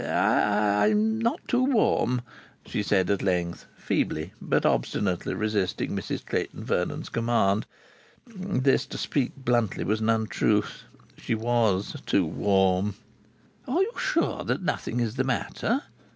[0.03, 2.23] "I'm not too warm,"
[2.65, 7.67] she said at length, feebly but obstinately resisting Mrs Clayton Vernon's command.
[8.25, 10.85] This, to speak bluntly, was an untruth.
[11.17, 12.95] She was too warm.
[13.67, 15.83] "Are you sure that nothing is the matter?"